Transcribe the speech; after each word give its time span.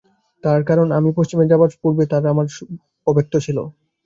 তার 0.43 0.61
কারণ, 0.69 0.87
আমি 0.97 1.09
পশ্চিমে 1.17 1.49
যাবার 1.51 1.69
পূর্বে 1.81 2.03
তাঁর 2.03 2.21
সঙ্গে 2.21 2.33
আমার 2.33 2.47
সম্বন্ধ 2.47 2.69
সম্পূর্ণই 2.71 3.07
অব্যক্ত 3.07 3.33
ছিল। 3.45 3.57